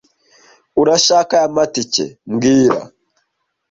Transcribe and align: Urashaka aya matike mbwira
Urashaka 0.81 1.33
aya 1.39 1.53
matike 1.55 2.05
mbwira 2.31 2.79